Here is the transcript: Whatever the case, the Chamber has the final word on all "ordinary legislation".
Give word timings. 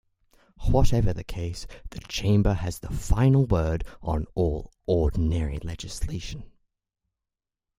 Whatever 0.71 1.13
the 1.13 1.23
case, 1.23 1.67
the 1.91 1.99
Chamber 1.99 2.55
has 2.55 2.79
the 2.79 2.89
final 2.91 3.45
word 3.45 3.85
on 4.01 4.25
all 4.33 4.71
"ordinary 4.87 5.59
legislation". 5.59 6.41